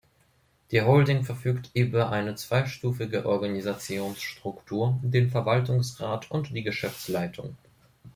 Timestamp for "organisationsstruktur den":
3.27-5.29